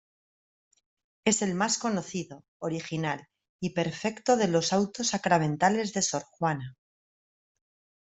Es 1.25 1.43
el 1.43 1.53
más 1.53 1.77
conocido, 1.77 2.43
original 2.57 3.27
y 3.59 3.75
perfecto 3.75 4.35
de 4.35 4.47
los 4.47 4.73
autos 4.73 5.09
sacramentales 5.09 5.93
de 5.93 6.01
Sor 6.01 6.23
Juana. 6.23 6.75